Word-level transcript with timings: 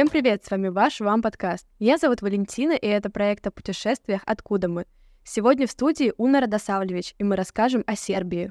Всем 0.00 0.08
привет, 0.08 0.42
с 0.42 0.50
вами 0.50 0.68
ваш 0.68 1.00
Вам 1.00 1.20
подкаст. 1.20 1.66
Меня 1.78 1.98
зовут 1.98 2.22
Валентина, 2.22 2.72
и 2.72 2.86
это 2.86 3.10
проект 3.10 3.46
о 3.46 3.50
путешествиях 3.50 4.22
«Откуда 4.24 4.66
мы?». 4.66 4.86
Сегодня 5.24 5.66
в 5.66 5.70
студии 5.70 6.14
Уна 6.16 6.40
Радосавлевич, 6.40 7.14
и 7.18 7.22
мы 7.22 7.36
расскажем 7.36 7.84
о 7.86 7.96
Сербии. 7.96 8.50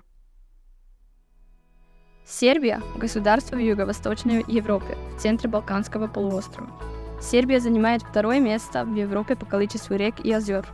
Сербия– 2.23 2.83
государство 2.97 3.55
в 3.55 3.59
Юго-Восточной 3.59 4.45
Европе, 4.47 4.95
в 5.15 5.19
центре 5.19 5.49
Балканского 5.49 6.05
полуострова. 6.05 6.69
Сербия 7.19 7.59
занимает 7.59 8.03
второе 8.03 8.39
место 8.39 8.85
в 8.85 8.93
Европе 8.93 9.35
по 9.35 9.47
количеству 9.47 9.95
рек 9.95 10.23
и 10.23 10.31
озер. 10.31 10.67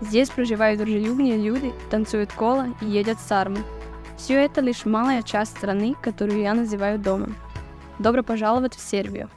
Здесь 0.00 0.30
проживают 0.30 0.80
дружелюбные 0.80 1.36
люди, 1.36 1.70
танцуют 1.90 2.32
кола 2.32 2.68
и 2.80 2.86
едят 2.86 3.20
сармы. 3.20 3.58
Все 4.16 4.42
это 4.42 4.62
лишь 4.62 4.86
малая 4.86 5.20
часть 5.20 5.54
страны, 5.58 5.94
которую 6.00 6.40
я 6.40 6.54
называю 6.54 6.98
домом. 6.98 7.36
Добро 7.98 8.22
пожаловать 8.22 8.74
в 8.74 8.80
Сербию! 8.80 9.28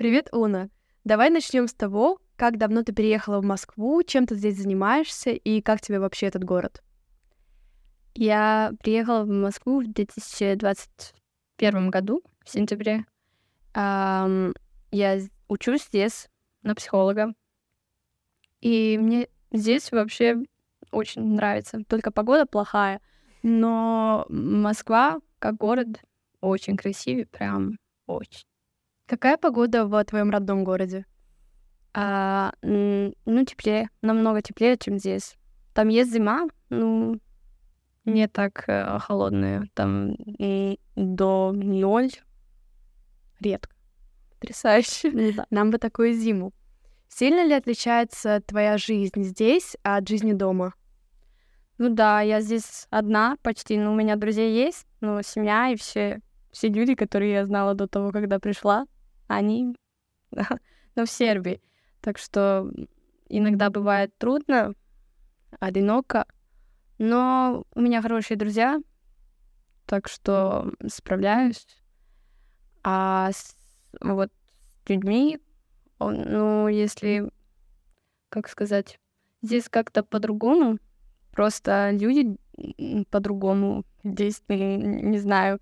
Привет, 0.00 0.30
Уна! 0.32 0.70
Давай 1.04 1.28
начнем 1.28 1.68
с 1.68 1.74
того, 1.74 2.20
как 2.36 2.56
давно 2.56 2.82
ты 2.82 2.94
переехала 2.94 3.38
в 3.42 3.44
Москву, 3.44 4.02
чем 4.02 4.24
ты 4.26 4.34
здесь 4.34 4.56
занимаешься 4.56 5.28
и 5.28 5.60
как 5.60 5.82
тебе 5.82 6.00
вообще 6.00 6.24
этот 6.24 6.42
город? 6.42 6.82
Я 8.14 8.72
приехала 8.82 9.24
в 9.24 9.28
Москву 9.28 9.82
в 9.82 9.92
2021 9.92 11.90
году, 11.90 12.22
в 12.42 12.48
сентябре. 12.48 13.04
Um, 13.74 14.56
я 14.90 15.20
учусь 15.48 15.84
здесь 15.84 16.30
на 16.62 16.74
психолога. 16.74 17.34
И 18.62 18.96
мне 18.98 19.28
здесь 19.52 19.92
вообще 19.92 20.38
очень 20.92 21.34
нравится. 21.34 21.84
Только 21.86 22.10
погода 22.10 22.46
плохая. 22.46 23.02
Но 23.42 24.24
Москва, 24.30 25.20
как 25.38 25.56
город, 25.56 25.88
очень 26.40 26.78
красивый, 26.78 27.26
прям 27.26 27.76
очень. 28.06 28.49
Какая 29.10 29.36
погода 29.36 29.86
в 29.86 30.04
твоем 30.04 30.30
родном 30.30 30.62
городе? 30.62 31.04
А, 31.92 32.52
ну, 32.62 33.44
теплее, 33.44 33.88
намного 34.02 34.40
теплее, 34.40 34.76
чем 34.78 34.98
здесь. 34.98 35.34
Там 35.74 35.88
есть 35.88 36.12
зима, 36.12 36.46
ну, 36.68 37.18
не 38.04 38.28
так 38.28 38.68
э, 38.68 39.00
холодная. 39.00 39.68
Там 39.74 40.14
и 40.14 40.78
до 40.94 41.50
ноль 41.50 42.12
редко. 43.40 43.74
Потрясающе. 44.34 45.32
Да. 45.36 45.44
Нам 45.50 45.72
бы 45.72 45.78
такую 45.78 46.12
зиму. 46.12 46.52
Сильно 47.08 47.44
ли 47.44 47.54
отличается 47.54 48.40
твоя 48.46 48.78
жизнь 48.78 49.24
здесь 49.24 49.76
от 49.82 50.06
жизни 50.08 50.34
дома? 50.34 50.72
Ну 51.78 51.88
да, 51.88 52.20
я 52.20 52.40
здесь 52.42 52.86
одна 52.90 53.36
почти, 53.42 53.76
но 53.76 53.90
у 53.90 53.96
меня 53.96 54.14
друзей 54.14 54.54
есть, 54.54 54.86
ну, 55.00 55.20
семья 55.24 55.70
и 55.70 55.74
все, 55.74 56.20
все 56.52 56.68
люди, 56.68 56.94
которые 56.94 57.32
я 57.32 57.44
знала 57.44 57.74
до 57.74 57.88
того, 57.88 58.12
когда 58.12 58.38
пришла, 58.38 58.86
они 59.30 59.76
ну, 60.96 61.04
в 61.06 61.10
Сербии. 61.10 61.62
Так 62.00 62.18
что 62.18 62.70
иногда 63.28 63.70
бывает 63.70 64.16
трудно, 64.18 64.74
одиноко, 65.60 66.26
но 66.98 67.64
у 67.74 67.80
меня 67.80 68.02
хорошие 68.02 68.36
друзья, 68.36 68.80
так 69.86 70.08
что 70.08 70.72
справляюсь. 70.88 71.66
А 72.82 73.30
с, 73.32 73.56
вот 74.00 74.30
с 74.84 74.88
людьми, 74.88 75.38
ну, 75.98 76.68
если, 76.68 77.30
как 78.30 78.48
сказать, 78.48 78.98
здесь 79.42 79.68
как-то 79.68 80.02
по-другому, 80.02 80.78
просто 81.32 81.90
люди 81.92 82.36
по-другому 83.10 83.84
действуют, 84.02 84.82
не 84.82 85.18
знаю. 85.18 85.60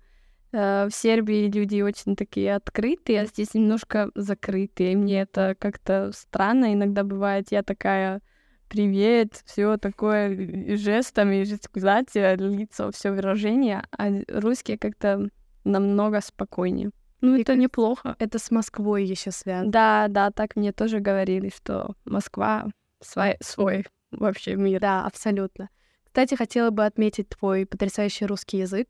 Э, 0.51 0.87
в 0.89 0.95
Сербии 0.95 1.49
люди 1.49 1.81
очень 1.81 2.15
такие 2.15 2.55
открытые, 2.55 3.21
а 3.21 3.25
здесь 3.25 3.53
немножко 3.53 4.09
закрытые. 4.15 4.97
Мне 4.97 5.21
это 5.21 5.55
как-то 5.59 6.11
странно 6.13 6.73
иногда 6.73 7.03
бывает. 7.03 7.47
Я 7.51 7.63
такая 7.63 8.21
привет, 8.67 9.41
все 9.45 9.77
такое 9.77 10.77
жестами, 10.77 11.43
жестикуляция, 11.43 12.35
лицо, 12.35 12.91
все 12.91 13.11
выражение, 13.11 13.83
а 13.97 14.09
русские 14.27 14.77
как-то 14.77 15.29
намного 15.63 16.21
спокойнее. 16.21 16.91
Ну, 17.21 17.35
И 17.35 17.41
это 17.41 17.55
неплохо. 17.55 18.15
Это 18.19 18.39
с 18.39 18.49
Москвой 18.49 19.03
еще 19.03 19.31
связано. 19.31 19.71
Да, 19.71 20.07
да, 20.07 20.31
так 20.31 20.55
мне 20.55 20.71
тоже 20.71 20.99
говорили, 20.99 21.51
что 21.53 21.95
Москва 22.05 22.67
свой, 23.01 23.35
свой 23.41 23.85
вообще 24.11 24.55
мир. 24.55 24.79
Да, 24.79 25.05
абсолютно. 25.05 25.69
Кстати, 26.05 26.35
хотела 26.35 26.69
бы 26.69 26.85
отметить 26.85 27.29
твой 27.29 27.65
потрясающий 27.65 28.25
русский 28.25 28.57
язык. 28.57 28.87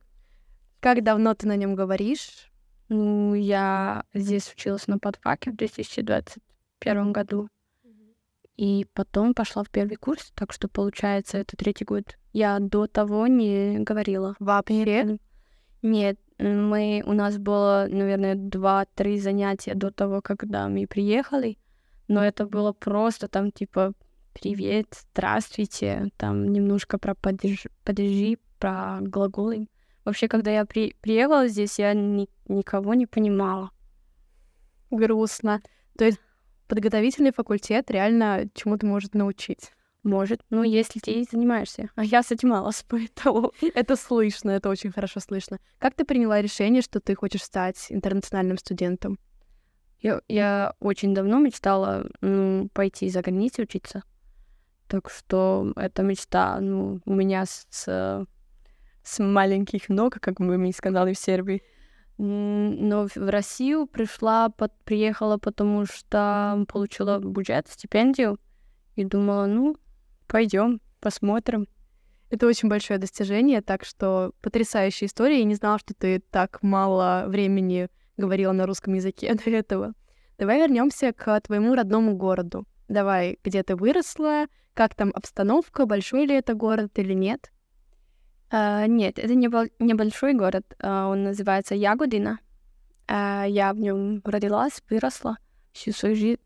Как 0.80 1.04
давно 1.04 1.34
ты 1.34 1.48
на 1.48 1.58
нем 1.58 1.76
говоришь? 1.76 2.52
Ну, 2.88 3.34
я 3.34 4.04
здесь 4.14 4.52
училась 4.54 4.88
на 4.88 4.98
подфаке 4.98 5.52
в 5.52 5.58
2021 5.58 7.12
году. 7.12 7.50
И 8.56 8.86
потом 8.94 9.34
пошла 9.34 9.64
в 9.64 9.70
первый 9.70 9.96
курс, 9.96 10.32
так 10.36 10.52
что 10.52 10.68
получается 10.68 11.38
это 11.38 11.56
третий 11.56 11.86
год. 11.86 12.18
Я 12.34 12.60
до 12.60 12.88
того 12.88 13.28
не 13.28 13.80
говорила. 13.80 14.36
Вообще? 14.40 15.18
Нет, 15.82 16.20
мы, 16.38 17.04
у 17.06 17.14
нас 17.14 17.38
было, 17.38 17.88
наверное, 17.90 18.36
два-три 18.36 19.20
занятия 19.20 19.76
до 19.76 19.92
того, 19.92 20.22
когда 20.22 20.68
мы 20.68 20.88
приехали. 20.88 21.58
Но 22.08 22.24
это 22.24 22.46
было 22.46 22.74
просто 22.74 23.28
там, 23.28 23.52
типа, 23.52 23.94
привет, 24.34 24.88
здравствуйте, 25.12 26.10
там 26.18 26.52
немножко 26.52 26.98
про 26.98 27.16
поддержи, 27.16 27.70
поддержи 27.84 28.38
про 28.58 29.00
глаголы. 29.02 29.68
Вообще, 30.10 30.28
когда 30.28 30.50
я 30.50 30.66
при, 30.66 30.96
приехала 31.02 31.48
здесь, 31.48 31.78
я 31.78 31.94
ни, 31.94 32.28
никого 32.48 32.96
не 32.96 33.06
понимала. 33.06 33.70
Грустно. 34.90 35.62
То 36.00 36.06
есть 36.06 36.18
подготовительный 36.68 37.32
факультет 37.32 37.92
реально 37.92 38.50
чему-то 38.56 38.88
может 38.88 39.14
научить. 39.14 39.72
Может, 40.02 40.42
ну, 40.50 40.64
если 40.64 41.00
ты 41.00 41.24
занимаешься. 41.32 41.92
А 41.94 42.04
я 42.04 42.24
занималась, 42.24 42.84
поэтому... 42.90 43.54
это 43.76 43.96
слышно, 43.96 44.50
это 44.50 44.70
очень 44.70 44.92
хорошо 44.92 45.20
слышно. 45.20 45.60
Как 45.78 45.94
ты 45.94 46.06
приняла 46.06 46.42
решение, 46.42 46.82
что 46.82 47.00
ты 47.00 47.14
хочешь 47.14 47.44
стать 47.44 47.86
интернациональным 47.90 48.58
студентом? 48.58 49.20
Я, 50.00 50.22
я 50.28 50.74
очень 50.80 51.14
давно 51.14 51.38
мечтала 51.38 52.10
ну, 52.22 52.68
пойти 52.74 53.10
за 53.10 53.22
границу 53.22 53.62
учиться. 53.62 54.02
Так 54.88 55.12
что 55.12 55.72
эта 55.76 56.02
мечта, 56.02 56.60
ну, 56.60 57.00
у 57.06 57.14
меня 57.14 57.46
с, 57.46 57.68
с 57.70 58.26
маленьких 59.20 59.90
ног, 59.90 60.20
как 60.20 60.40
мы 60.40 60.58
мне 60.58 60.74
сказали 60.74 61.14
в 61.14 61.20
Сербии. 61.20 61.62
Но 62.18 63.08
в 63.08 63.30
Россию 63.30 63.88
пришла, 63.88 64.50
под, 64.50 64.74
приехала, 64.84 65.38
потому 65.38 65.86
что 65.86 66.66
получила 66.68 67.20
бюджет, 67.20 67.68
стипендию, 67.70 68.38
и 68.96 69.06
думала, 69.06 69.46
ну, 69.46 69.78
пойдем, 70.28 70.82
посмотрим. 71.00 71.68
Это 72.30 72.46
очень 72.46 72.70
большое 72.70 73.00
достижение, 73.00 73.62
так 73.62 73.86
что 73.86 74.34
потрясающая 74.42 75.08
история. 75.08 75.40
Я 75.40 75.46
не 75.46 75.56
знала, 75.56 75.80
что 75.80 75.94
ты 75.94 76.22
так 76.30 76.62
мало 76.62 77.26
времени 77.28 77.90
говорила 78.18 78.52
на 78.52 78.66
русском 78.66 78.94
языке 78.94 79.34
до 79.46 79.50
этого. 79.50 79.94
Давай 80.38 80.60
вернемся 80.60 81.12
к 81.14 81.40
твоему 81.42 81.74
родному 81.74 82.16
городу. 82.16 82.66
Давай, 82.88 83.40
где 83.44 83.64
ты 83.64 83.76
выросла, 83.76 84.48
как 84.74 84.96
там 84.96 85.12
обстановка, 85.14 85.86
большой 85.86 86.26
ли 86.26 86.36
это 86.36 86.54
город 86.54 86.98
или 86.98 87.14
нет? 87.14 87.52
Uh, 88.52 88.88
нет, 88.88 89.20
это 89.20 89.36
не 89.36 89.48
небольшой 89.80 90.34
город. 90.34 90.66
Uh, 90.80 91.12
он 91.12 91.24
называется 91.24 91.76
Ягодина. 91.76 92.40
Uh, 93.08 93.48
я 93.48 93.74
в 93.74 93.78
нем 93.78 94.22
родилась, 94.24 94.82
выросла, 94.90 95.38
всю 95.72 95.92
свою 95.92 96.16
жизнь, 96.16 96.40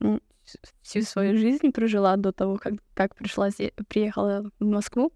всю 0.82 1.02
свою 1.04 1.38
жизнь 1.38 1.72
прожила 1.72 2.18
до 2.18 2.34
того, 2.34 2.58
как, 2.58 2.74
как 2.94 3.16
пришла, 3.16 3.50
приехала 3.88 4.50
в 4.60 4.66
Москву. 4.66 5.14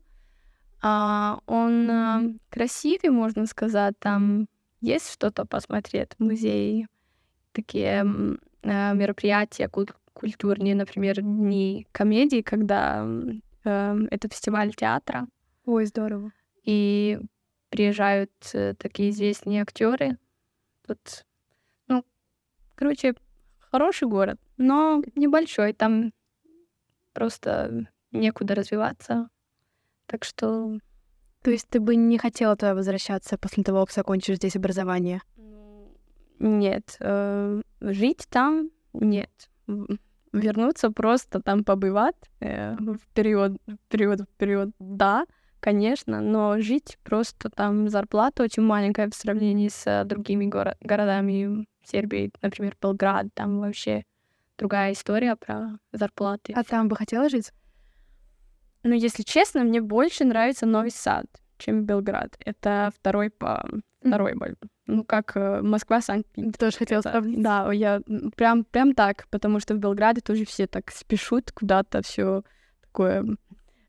Uh, 0.81 1.41
он 1.45 1.89
uh, 1.89 2.39
красивый, 2.49 3.09
можно 3.09 3.47
сказать. 3.47 3.99
Там 3.99 4.47
есть 4.79 5.11
что-то 5.11 5.43
посмотреть, 5.45 6.11
музеи, 6.19 6.87
такие 7.51 8.03
uh, 8.03 8.95
мероприятия 8.95 9.67
куль- 9.67 9.93
культурные, 10.13 10.73
например, 10.73 11.21
дни 11.21 11.85
комедии, 11.91 12.41
когда 12.41 13.03
uh, 13.03 14.07
это 14.09 14.29
фестиваль 14.29 14.73
театра. 14.73 15.27
Ой, 15.65 15.85
здорово 15.85 16.31
и 16.67 17.17
приезжают 17.69 18.31
э, 18.53 18.75
такие 18.77 19.09
известные 19.09 19.61
актеры. 19.61 20.17
Тут, 20.85 21.25
ну, 21.87 22.03
короче, 22.75 23.15
хороший 23.59 24.07
город, 24.07 24.37
но 24.57 25.01
небольшой. 25.15 25.73
Там 25.73 26.11
просто 27.13 27.87
некуда 28.11 28.53
развиваться. 28.53 29.29
Так 30.05 30.23
что... 30.23 30.77
То 31.41 31.51
есть 31.51 31.69
ты 31.69 31.79
бы 31.79 31.95
не 31.95 32.17
хотела 32.17 32.55
туда 32.57 32.75
возвращаться 32.75 33.37
после 33.37 33.63
того, 33.63 33.85
как 33.85 33.93
закончишь 33.93 34.37
здесь 34.37 34.57
образование? 34.57 35.21
Нет. 36.39 36.97
Э, 36.99 37.61
жить 37.79 38.27
там 38.29 38.71
нет. 38.91 39.49
Вернуться 40.33 40.91
просто 40.91 41.39
там 41.41 41.63
побывать 41.63 42.15
э, 42.41 42.75
в 42.75 42.99
период, 43.13 43.53
в 43.65 43.77
период, 43.89 44.21
в 44.21 44.27
период, 44.37 44.71
да, 44.79 45.25
конечно, 45.59 46.21
но 46.21 46.59
жить 46.59 46.97
просто 47.03 47.49
там 47.49 47.89
зарплата 47.89 48.43
очень 48.43 48.63
маленькая 48.63 49.09
в 49.09 49.15
сравнении 49.15 49.69
с 49.69 49.85
э, 49.87 50.03
другими 50.05 50.45
горо- 50.45 50.75
городами 50.81 51.67
Сербии, 51.83 52.31
например, 52.41 52.75
Белград, 52.81 53.27
там 53.33 53.59
вообще 53.59 54.03
другая 54.57 54.91
история 54.93 55.35
про 55.35 55.77
зарплаты. 55.91 56.53
А 56.53 56.63
там 56.63 56.87
бы 56.87 56.95
хотела 56.95 57.29
жить? 57.29 57.51
Ну, 58.83 58.93
если 58.93 59.23
честно, 59.23 59.63
мне 59.63 59.81
больше 59.81 60.23
нравится 60.25 60.65
Новый 60.65 60.91
Сад, 60.91 61.25
чем 61.57 61.85
Белград. 61.85 62.37
Это 62.45 62.91
второй 62.95 63.29
по 63.29 63.67
второй 64.01 64.35
боль. 64.35 64.55
Ну, 64.85 65.03
как 65.03 65.35
э, 65.35 65.61
Москва, 65.61 65.99
Санкт-Петербург. 66.01 66.57
Тоже 66.57 66.77
хотела 66.77 66.99
Это- 67.01 67.11
сравнить. 67.11 67.41
Да, 67.43 67.71
я 67.73 68.01
прям, 68.35 68.63
прям 68.63 68.93
так, 68.93 69.27
потому 69.29 69.59
что 69.59 69.73
в 69.75 69.79
Белграде 69.79 70.21
тоже 70.21 70.45
все 70.45 70.67
так 70.67 70.91
спешут 70.91 71.51
куда-то, 71.51 72.01
все 72.01 72.43
такое 72.81 73.25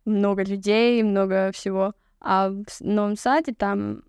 много 0.09 0.43
людей, 0.45 1.03
много 1.03 1.51
всего. 1.53 1.95
А 2.21 2.51
в 2.51 2.65
Новом 2.81 3.17
Саде 3.17 3.55
там, 3.55 4.03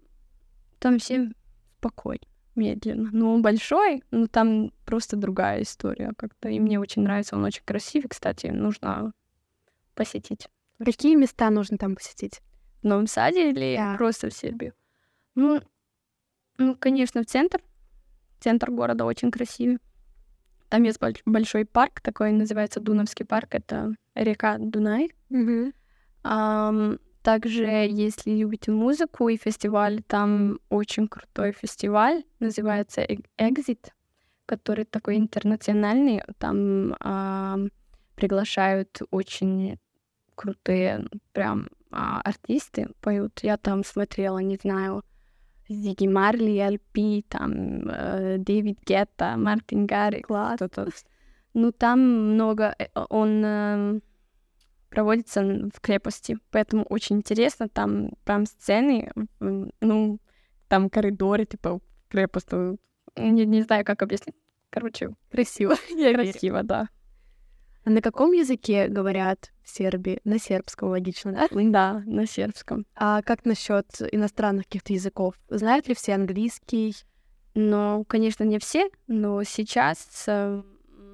там 0.79 0.97
все 0.99 1.31
спокойно, 1.77 2.21
медленно. 2.55 3.09
Ну, 3.13 3.33
он 3.33 3.41
большой, 3.41 4.03
но 4.11 4.27
там 4.27 4.71
просто 4.85 5.15
другая 5.15 5.61
история 5.61 6.11
как-то. 6.17 6.49
И 6.49 6.59
мне 6.59 6.79
очень 6.79 7.03
нравится, 7.03 7.35
он 7.35 7.43
очень 7.45 7.63
красивый, 7.63 8.09
кстати, 8.09 8.47
нужно 8.47 9.11
посетить. 9.95 10.47
Какие 10.83 11.15
места 11.15 11.49
нужно 11.49 11.77
там 11.77 11.95
посетить? 11.95 12.41
В 12.81 12.85
Новом 12.85 13.07
Саде 13.07 13.49
или 13.51 13.75
Да. 13.75 13.95
просто 13.97 14.29
в 14.29 14.33
Сербию? 14.33 14.73
Ну, 15.35 15.61
ну, 16.57 16.75
конечно, 16.75 17.21
в 17.21 17.25
центр. 17.25 17.61
Центр 18.39 18.71
города 18.71 19.05
очень 19.05 19.31
красивый. 19.31 19.79
Там 20.69 20.83
есть 20.83 20.99
больш- 21.01 21.21
большой 21.25 21.65
парк, 21.65 21.99
такой 21.99 22.31
называется 22.31 22.79
Дуновский 22.79 23.25
парк. 23.25 23.55
Это 23.55 23.93
река 24.15 24.57
Дунай. 24.59 25.11
Ам, 25.31 25.73
также, 27.21 27.65
если 27.65 28.31
любите 28.31 28.71
музыку 28.71 29.29
и 29.29 29.37
фестиваль, 29.37 30.01
там 30.07 30.59
очень 30.69 31.07
крутой 31.07 31.51
фестиваль, 31.51 32.23
называется 32.39 33.01
Э- 33.01 33.17
Exit, 33.37 33.91
который 34.45 34.85
такой 34.85 35.17
интернациональный. 35.17 36.21
Там 36.37 36.95
ам, 36.99 37.69
приглашают 38.15 39.01
очень 39.11 39.77
крутые 40.35 41.05
прям 41.33 41.67
а, 41.91 42.21
артисты 42.21 42.87
поют. 43.01 43.39
Я 43.43 43.57
там 43.57 43.83
смотрела, 43.83 44.39
не 44.39 44.55
знаю, 44.55 45.03
Зиги 45.67 46.07
Марли, 46.07 46.57
Альпи, 46.57 47.25
там 47.29 47.87
э, 47.87 48.37
Дэвид 48.39 48.79
Гетта, 48.85 49.35
Мартин 49.37 49.85
Гаррикс. 49.85 50.27
кто-то. 50.55 50.87
Ну, 51.53 51.71
там 51.71 51.99
много... 52.33 52.73
э, 52.79 52.87
Он 53.09 53.45
эм, 53.45 54.01
проводится 54.89 55.41
в 55.43 55.79
крепости, 55.81 56.37
поэтому 56.51 56.83
очень 56.83 57.17
интересно. 57.17 57.69
Там 57.69 58.11
прям 58.23 58.45
сцены, 58.45 59.11
ну, 59.39 60.19
там 60.67 60.89
коридоры, 60.89 61.45
типа 61.45 61.79
крепость. 62.09 62.47
э, 62.51 62.75
Не, 63.15 63.45
не 63.45 63.61
знаю, 63.61 63.85
как 63.85 64.01
объяснить. 64.01 64.35
Короче, 64.69 65.15
Красиво. 65.31 65.75
Красиво, 66.13 66.63
да. 66.63 66.89
А 67.85 67.89
на 67.89 68.01
каком 68.01 68.33
языке 68.33 68.87
говорят 68.87 69.51
в 69.63 69.69
Сербии? 69.69 70.19
На 70.25 70.37
сербском, 70.37 70.89
логично, 70.89 71.31
да? 71.31 71.47
Да, 71.51 72.03
на 72.05 72.27
сербском. 72.27 72.85
А 72.95 73.21
как 73.21 73.45
насчет 73.45 73.85
иностранных 74.11 74.65
каких-то 74.65 74.93
языков? 74.93 75.35
Знают 75.49 75.87
ли 75.87 75.95
все 75.95 76.13
английский? 76.13 76.95
Но, 77.55 78.03
конечно, 78.05 78.43
не 78.43 78.59
все, 78.59 78.89
но 79.07 79.43
сейчас 79.43 80.25
э, 80.27 80.61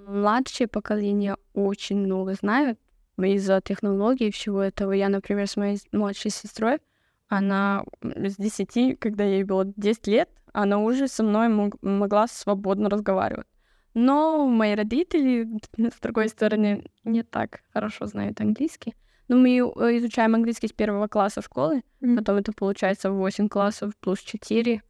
младшее 0.07 0.67
поколение 0.67 1.37
очень 1.53 1.97
много 1.97 2.33
знают 2.33 2.79
из-за 3.17 3.61
технологий 3.61 4.27
и 4.27 4.31
всего 4.31 4.61
этого. 4.61 4.91
Я, 4.91 5.09
например, 5.09 5.47
с 5.47 5.57
моей 5.57 5.77
младшей 5.91 6.31
сестрой, 6.31 6.79
она 7.27 7.83
с 8.01 8.35
10, 8.37 8.99
когда 8.99 9.23
ей 9.23 9.43
было 9.43 9.65
10 9.75 10.07
лет, 10.07 10.29
она 10.53 10.79
уже 10.79 11.07
со 11.07 11.23
мной 11.23 11.47
мог- 11.49 11.81
могла 11.81 12.27
свободно 12.27 12.89
разговаривать. 12.89 13.47
Но 13.93 14.45
мои 14.47 14.75
родители, 14.75 15.47
с 15.77 15.99
другой 16.01 16.29
стороны, 16.29 16.85
не 17.03 17.23
так 17.23 17.61
хорошо 17.73 18.05
знают 18.07 18.41
английский. 18.41 18.95
Но 19.27 19.37
мы 19.37 19.57
э, 19.57 19.97
изучаем 19.97 20.35
английский 20.35 20.67
с 20.67 20.73
первого 20.73 21.07
класса 21.07 21.41
школы, 21.41 21.81
Мгм. 22.01 22.17
потом 22.17 22.35
это 22.37 22.51
получается 22.53 23.09
8 23.11 23.47
классов 23.49 23.93
плюс 23.99 24.19
4, 24.19 24.81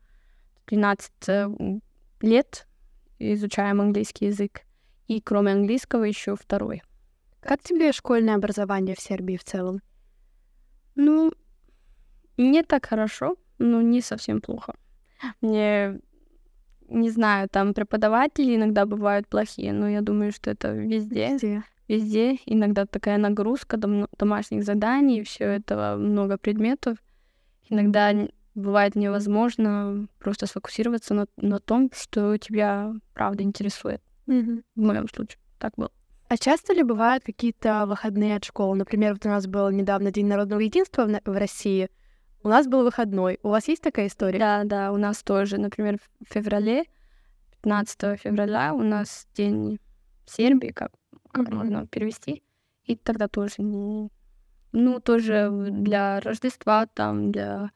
13 0.65 1.11
э, 1.29 1.47
лет 2.21 2.67
изучаем 3.19 3.79
английский 3.81 4.25
язык. 4.25 4.61
И 5.07 5.21
кроме 5.21 5.51
английского 5.53 6.03
еще 6.03 6.35
второй. 6.35 6.81
Как 7.45 7.61
тебе 7.61 7.91
школьное 7.91 8.35
образование 8.35 8.95
в 8.95 8.99
Сербии 8.99 9.37
в 9.37 9.43
целом? 9.43 9.81
Ну, 10.95 11.31
не 12.37 12.63
так 12.63 12.87
хорошо, 12.87 13.35
но 13.59 13.83
не 13.83 14.01
совсем 14.01 14.41
плохо. 14.41 14.75
Мне, 15.41 15.99
не 16.89 17.11
знаю, 17.11 17.47
там 17.47 17.75
преподаватели 17.75 18.55
иногда 18.55 18.87
бывают 18.87 19.27
плохие, 19.27 19.73
но 19.73 19.87
я 19.87 20.01
думаю, 20.01 20.31
что 20.31 20.49
это 20.49 20.71
везде. 20.71 21.35
Где? 21.35 21.63
Везде 21.87 22.39
иногда 22.47 22.87
такая 22.87 23.19
нагрузка 23.19 23.77
дом- 23.77 24.07
домашних 24.17 24.63
заданий, 24.63 25.23
все 25.23 25.45
этого 25.45 25.97
много 25.97 26.39
предметов. 26.39 26.97
Иногда 27.69 28.11
бывает 28.55 28.95
невозможно 28.95 30.07
просто 30.17 30.47
сфокусироваться 30.47 31.13
на, 31.13 31.27
на 31.37 31.59
том, 31.59 31.91
что 31.93 32.37
тебя 32.37 32.91
правда 33.13 33.43
интересует. 33.43 34.01
Мгм. 34.25 34.63
В 34.75 34.81
моем 34.81 35.07
случае 35.07 35.37
так 35.59 35.73
было. 35.77 35.91
А 36.27 36.37
часто 36.37 36.73
ли 36.73 36.83
бывают 36.83 37.23
какие-то 37.23 37.85
выходные 37.85 38.35
от 38.35 38.45
школы? 38.45 38.75
Например, 38.75 39.13
вот 39.13 39.25
у 39.25 39.29
нас 39.29 39.45
был 39.45 39.69
недавно 39.69 40.11
День 40.11 40.27
народного 40.27 40.59
единства 40.59 41.05
в, 41.05 41.21
в 41.23 41.37
России. 41.37 41.89
У 42.43 42.47
нас 42.47 42.67
был 42.67 42.83
выходной. 42.83 43.39
У 43.43 43.49
вас 43.49 43.67
есть 43.67 43.81
такая 43.81 44.07
история? 44.07 44.39
Да, 44.39 44.63
да, 44.63 44.91
у 44.91 44.97
нас 44.97 45.21
тоже, 45.23 45.57
например, 45.57 45.99
в 46.19 46.33
феврале, 46.33 46.85
15 47.61 48.19
февраля 48.19 48.73
у 48.73 48.83
нас 48.83 49.27
день 49.35 49.79
Сербии, 50.25 50.69
как, 50.69 50.91
как 51.31 51.49
можно 51.49 51.87
перевести. 51.87 52.43
И 52.83 52.95
тогда 52.95 53.27
тоже 53.27 53.55
не... 53.59 54.09
Ну, 54.71 54.99
тоже 54.99 55.49
для 55.51 56.19
Рождества, 56.19 56.85
там, 56.85 57.31
для, 57.31 57.71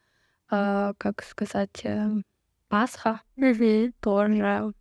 а, 0.48 0.92
как 0.98 1.22
сказать, 1.22 1.80
э, 1.84 2.08
Пасха 2.68 3.22
тоже, 4.00 4.72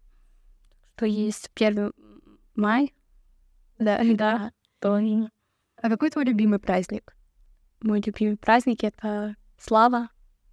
что 0.96 1.06
есть 1.06 1.50
1 1.56 1.94
май, 2.56 2.94
Да. 3.86 4.04
да. 4.04 4.52
А 5.82 5.90
какой 5.90 6.10
твой 6.10 6.26
любимый 6.26 6.60
праздник? 6.60 7.16
Мой 7.82 8.02
любимый 8.06 8.38
праздник— 8.38 8.84
это 8.84 9.36
Слава, 9.58 10.10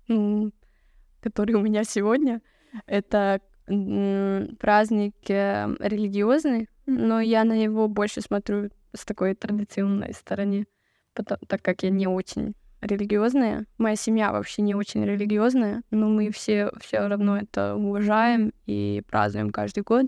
который 0.06 1.54
у 1.54 1.60
меня 1.60 1.84
сегодня. 1.84 2.40
Это 2.86 3.40
праздник 3.66 5.14
э, 5.28 5.74
религиозный, 5.80 6.68
но 6.86 7.20
я 7.20 7.42
на 7.42 7.56
него 7.58 7.88
больше 7.88 8.20
смотрю 8.20 8.70
с 8.92 9.04
такой 9.04 9.34
традиционной 9.34 10.14
стороны, 10.14 10.66
пото- 11.14 11.38
так 11.48 11.62
как 11.62 11.82
я 11.82 11.90
не 11.90 12.06
очень 12.06 12.54
религиозная. 12.80 13.66
Моя 13.78 13.96
семья 13.96 14.30
вообще 14.30 14.62
не 14.62 14.74
очень 14.76 15.04
религиозная, 15.04 15.82
но 15.90 16.08
мы 16.08 16.30
все 16.30 16.70
все 16.80 17.06
равно 17.08 17.38
это 17.38 17.74
уважаем 17.74 18.52
и 18.66 19.02
празднуем 19.08 19.50
каждый 19.50 19.82
год. 19.82 20.06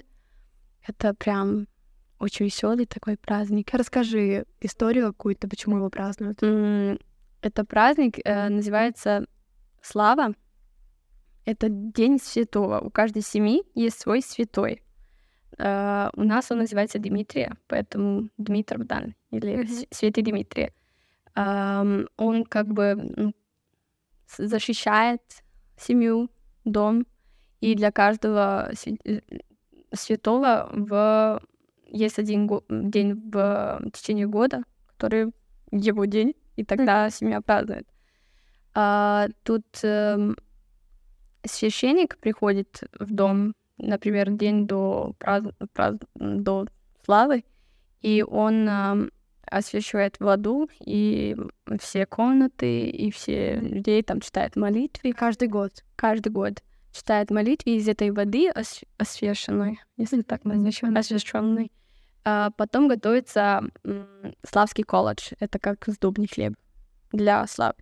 Это 0.87 1.15
прям 1.15 1.67
очень 2.19 2.47
веселый 2.47 2.87
такой 2.87 3.17
праздник. 3.17 3.71
Расскажи 3.73 4.47
историю 4.61 5.09
какую-то, 5.09 5.49
почему 5.49 5.77
его 5.77 5.91
празднуют. 5.91 6.43
Это 7.41 7.65
праздник 7.65 8.19
э, 8.25 8.49
называется 8.49 9.27
Слава. 9.81 10.35
Это 11.45 11.69
День 11.69 12.19
Святого. 12.21 12.81
У 12.81 12.91
каждой 12.91 13.23
семьи 13.23 13.63
есть 13.75 14.01
свой 14.01 14.23
святой. 14.23 14.83
Э, 15.57 16.11
у 16.15 16.25
нас 16.25 16.51
он 16.51 16.59
называется 16.59 16.99
Дмитрия, 16.99 17.57
поэтому 17.69 18.29
Дмитров 18.39 18.87
Дан 18.87 19.15
или. 19.31 19.65
С- 19.65 19.87
Святый 19.91 20.25
Дмитрий. 20.25 20.73
Ам, 21.35 22.09
он 22.17 22.45
как 22.45 22.67
бы 22.67 22.95
ну, 23.17 23.33
защищает 24.37 25.23
семью, 25.77 26.29
дом, 26.65 27.07
и 27.61 27.75
для 27.75 27.93
каждого 27.93 28.71
э, 29.05 29.21
святого 29.93 30.69
в... 30.73 31.43
есть 31.89 32.19
один 32.19 32.49
день 32.69 33.15
в 33.31 33.81
течение 33.93 34.27
года, 34.27 34.63
который 34.87 35.33
его 35.71 36.05
день, 36.05 36.35
и 36.57 36.65
тогда 36.65 37.11
семья 37.11 37.41
празднует. 37.41 37.87
А, 38.75 39.29
тут 39.43 39.65
эм, 39.83 40.37
священник 41.45 42.19
приходит 42.19 42.83
в 42.99 43.13
дом, 43.13 43.53
например, 43.79 44.31
день 44.31 44.67
до, 44.67 45.15
празд- 45.19 45.55
празд- 45.75 46.07
до 46.15 46.67
славы, 47.05 47.45
и 48.01 48.23
он 48.23 48.69
ам, 48.69 49.11
освещает 49.47 50.21
воду, 50.21 50.69
и 50.81 51.37
все 51.81 52.07
комнаты, 52.07 52.89
и 52.89 53.11
все 53.11 53.57
людей 53.57 54.03
там 54.03 54.21
читают 54.21 54.57
молитвы 54.57 55.13
Каждый 55.13 55.49
год. 55.49 55.85
каждый 55.97 56.31
год. 56.31 56.63
Читает 56.93 57.31
молитвы 57.31 57.77
из 57.77 57.89
этой 57.89 58.11
воды 58.11 58.51
ос- 58.51 58.83
освященной, 58.97 59.79
если 59.97 60.23
так 60.23 60.45
назвать, 60.45 60.83
освященной. 60.97 61.71
А 62.31 62.51
потом 62.51 62.89
готовится 62.89 63.63
славский 64.47 64.85
колледж. 64.85 65.33
Это 65.41 65.59
как 65.59 65.87
сдобный 65.87 66.29
хлеб 66.29 66.53
для 67.11 67.47
славы. 67.47 67.77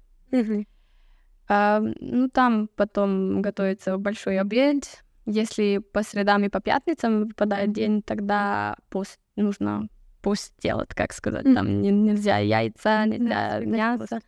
А, 1.48 1.80
ну, 1.80 2.28
там 2.28 2.68
потом 2.76 3.42
готовится 3.42 3.98
большой 3.98 4.38
обед. 4.38 5.02
Если 5.24 5.78
по 5.78 6.04
средам 6.04 6.44
и 6.44 6.48
по 6.48 6.60
пятницам 6.60 7.24
выпадает 7.24 7.72
день, 7.72 8.02
тогда 8.02 8.76
пост 8.88 9.18
нужно 9.34 9.88
пост 10.22 10.52
делать, 10.62 10.94
как 10.94 11.12
сказать. 11.12 11.42
Там 11.52 11.82
не, 11.82 11.90
нельзя 11.90 12.38
яйца, 12.38 13.04
нельзя 13.04 13.58
мясо. 13.58 14.20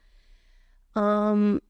Um, 0.97 1.63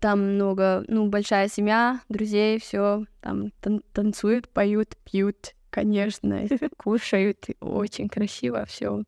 там 0.00 0.34
много, 0.34 0.84
ну, 0.86 1.08
большая 1.08 1.48
семья, 1.48 2.02
друзей, 2.10 2.60
все 2.60 3.06
там 3.22 3.52
тан- 3.62 3.82
танцуют, 3.94 4.50
поют, 4.50 4.98
пьют, 5.04 5.54
конечно, 5.70 6.46
кушают. 6.76 7.46
Очень 7.60 8.08
красиво 8.08 8.64
все 8.66 9.04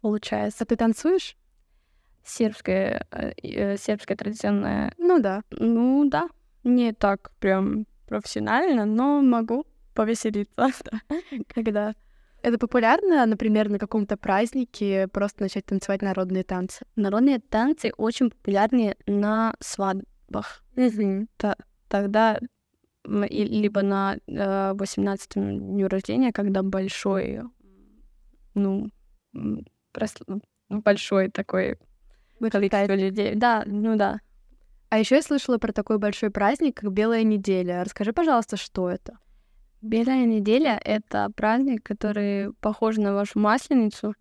получается. 0.00 0.64
А 0.64 0.66
ты 0.66 0.76
танцуешь? 0.76 1.36
Сербская, 2.24 3.06
э, 3.10 3.32
э, 3.42 3.76
сербская 3.76 4.16
традиционная. 4.16 4.92
Ну 4.98 5.20
да. 5.20 5.42
Ну 5.50 6.08
да. 6.08 6.28
Не 6.64 6.92
так 6.92 7.30
прям 7.38 7.86
профессионально, 8.06 8.84
но 8.84 9.20
могу 9.20 9.64
повеселиться, 9.94 10.70
когда 11.54 11.94
это 12.42 12.58
популярно, 12.58 13.26
например, 13.26 13.68
на 13.68 13.78
каком-то 13.78 14.16
празднике 14.16 15.08
просто 15.08 15.42
начать 15.42 15.66
танцевать 15.66 16.02
народные 16.02 16.44
танцы? 16.44 16.86
Народные 16.94 17.40
танцы 17.40 17.92
очень 17.96 18.30
популярны 18.30 18.96
на 19.06 19.54
свадьбах. 19.58 20.62
Mm-hmm. 20.76 21.26
Т- 21.38 21.56
тогда 21.88 22.38
либо 23.06 23.82
на 23.82 24.16
э, 24.26 24.72
18-м 24.72 25.58
дню 25.58 25.88
рождения, 25.88 26.32
когда 26.32 26.62
большой, 26.62 27.42
ну, 28.54 28.90
просто 29.92 30.24
большой 30.68 31.30
такой 31.30 31.78
количество 32.50 32.94
людей. 32.94 33.34
Да, 33.34 33.62
ну 33.66 33.96
да. 33.96 34.20
А 34.88 34.98
еще 34.98 35.16
я 35.16 35.22
слышала 35.22 35.58
про 35.58 35.72
такой 35.72 35.98
большой 35.98 36.30
праздник, 36.30 36.76
как 36.80 36.92
Белая 36.92 37.24
неделя. 37.24 37.82
Расскажи, 37.84 38.12
пожалуйста, 38.12 38.56
что 38.56 38.88
это? 38.88 39.18
Белая 39.82 40.24
неделя— 40.24 40.80
это 40.84 41.30
праздник, 41.36 41.82
который 41.82 42.52
похож 42.60 42.96
на 42.96 43.14
вашу 43.14 43.38
масленицу, 43.38 44.14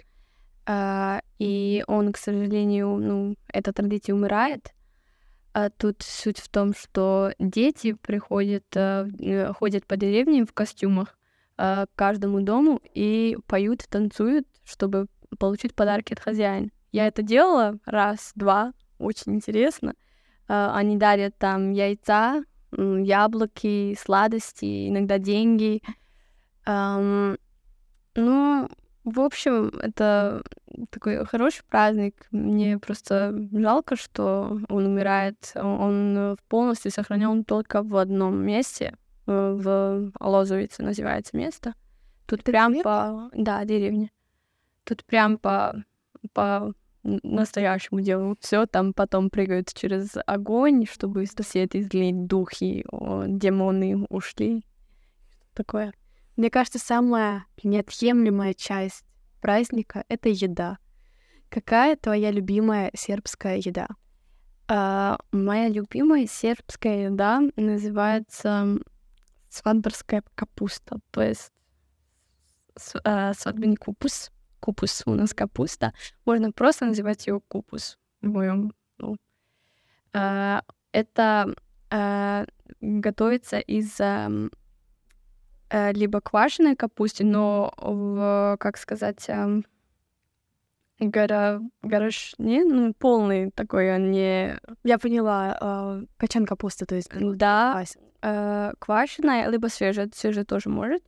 э, 0.67 1.19
и 1.39 1.83
он, 1.87 2.11
к 2.11 2.17
сожалению, 2.17 2.97
ну, 2.97 3.35
эта 3.47 3.73
традиция 3.73 4.15
умирает. 4.15 4.73
А 5.55 5.69
тут 5.69 6.01
суть 6.01 6.39
в 6.39 6.49
том, 6.49 6.73
что 6.75 7.31
дети 7.39 7.93
приходят, 7.93 8.65
э, 8.75 9.53
ходят 9.57 9.87
по 9.87 9.95
деревне 9.95 10.45
в 10.45 10.51
костюмах 10.51 11.17
э, 11.57 11.85
к 11.85 11.95
каждому 11.95 12.41
дому 12.41 12.81
и 12.93 13.37
поют, 13.47 13.85
танцуют, 13.89 14.45
чтобы 14.65 15.07
получить 15.39 15.73
подарки 15.73 16.11
от 16.11 16.19
хозяина. 16.19 16.71
Я 16.91 17.07
это 17.07 17.21
делала 17.21 17.79
раз, 17.85 18.33
два, 18.35 18.73
очень 18.99 19.35
интересно. 19.35 19.93
Э, 20.49 20.71
они 20.73 20.97
дарят 20.97 21.37
там 21.37 21.71
яйца, 21.71 22.43
яблоки, 22.73 23.97
сладости, 23.97 24.89
иногда 24.89 25.19
деньги. 25.19 25.81
Um, 26.67 27.39
ну, 28.15 28.67
в 29.05 29.19
общем, 29.21 29.67
это 29.81 30.41
такой 30.89 31.23
хороший 31.25 31.63
праздник. 31.63 32.27
Мне 32.31 32.79
просто 32.79 33.33
жалко, 33.51 33.95
что 33.95 34.59
он 34.67 34.85
умирает. 34.87 35.51
Он 35.55 36.37
полностью 36.49 36.91
сохранен 36.91 37.43
только 37.43 37.83
в 37.83 37.95
одном 37.97 38.37
месте, 38.37 38.97
э, 39.27 39.31
в 39.31 40.11
Лозовице 40.19 40.81
называется 40.81 41.37
место. 41.37 41.75
Тут 42.25 42.39
это 42.39 42.51
прям 42.51 42.73
деревня? 42.73 42.83
по... 42.83 43.29
Да, 43.33 43.63
деревня. 43.63 44.09
Тут 44.83 45.05
прям 45.05 45.37
по, 45.37 45.75
по 46.33 46.73
настоящему 47.03 48.01
делу. 48.01 48.35
Все 48.39 48.65
там 48.65 48.91
потом 48.91 49.29
прыгают 49.29 49.71
через 49.71 50.15
огонь, 50.25 50.87
чтобы 50.87 51.27
свет 51.27 51.75
излить 51.75 52.25
духи, 52.25 52.83
демоны 52.91 54.05
ушли. 54.09 54.65
Такое. 55.53 55.93
Мне 56.35 56.49
кажется, 56.49 56.79
самая 56.79 57.45
неотъемлемая 57.63 58.53
часть 58.53 59.03
праздника— 59.41 60.03
это 60.09 60.29
еда. 60.29 60.77
Какая 61.49 61.95
твоя 61.95 62.31
любимая 62.31 62.91
сербская 62.95 63.57
еда? 63.57 63.87
А, 64.67 65.17
моя 65.31 65.69
любимая 65.69 66.27
сербская 66.27 67.09
еда 67.09 67.41
называется 67.55 68.77
свадбарская 69.49 70.23
капуста, 70.33 70.99
то 71.11 71.21
есть 71.21 71.51
а, 73.03 73.33
свадебный 73.33 73.77
купус 73.77 74.31
купус 74.65 75.03
у 75.05 75.13
нас 75.13 75.33
капуста. 75.33 75.93
Можно 76.25 76.51
просто 76.51 76.85
называть 76.85 77.27
ее 77.27 77.39
купус 77.39 77.99
в 78.21 78.27
моем. 78.27 78.73
Ну, 78.97 79.15
э, 80.13 80.61
это 80.91 81.53
э, 81.91 82.45
готовится 82.81 83.59
из 83.59 83.99
э, 83.99 84.49
либо 85.93 86.21
квашеной 86.21 86.75
капусты, 86.75 87.25
но 87.25 87.73
в, 87.77 88.57
как 88.59 88.77
сказать, 88.77 89.25
э, 89.27 89.61
гора, 90.99 91.61
горошне, 91.81 92.63
ну, 92.63 92.93
полный 92.93 93.51
такой, 93.51 93.95
он 93.95 94.11
не... 94.11 94.57
Я 94.83 94.97
поняла, 94.97 95.57
э, 95.59 96.05
качан 96.17 96.45
капусты, 96.45 96.85
то 96.85 96.95
есть... 96.95 97.09
Да, 97.13 97.83
э, 98.21 98.73
квашеная, 98.79 99.49
либо 99.49 99.67
свежая, 99.67 100.09
свежая 100.13 100.45
тоже 100.45 100.69
может. 100.69 101.03